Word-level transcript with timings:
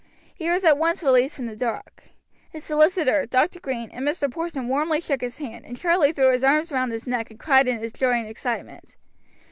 He 0.33 0.49
was 0.49 0.65
at 0.65 0.79
once 0.79 1.03
released 1.03 1.35
from 1.35 1.45
the 1.45 1.55
dock. 1.55 2.05
His 2.49 2.63
solicitor, 2.63 3.27
Dr. 3.27 3.59
Green, 3.59 3.91
and 3.91 4.03
Mr. 4.03 4.31
Porson 4.31 4.67
warmly 4.67 4.99
shook 4.99 5.21
his 5.21 5.37
hand, 5.37 5.63
and 5.63 5.77
Charlie 5.77 6.11
threw 6.11 6.31
his 6.31 6.43
arms 6.43 6.71
round 6.71 6.91
his 6.91 7.05
neck 7.05 7.29
and 7.29 7.39
cried 7.39 7.67
in 7.67 7.77
his 7.77 7.93
joy 7.93 8.13
and 8.13 8.27
excitement. 8.27 8.95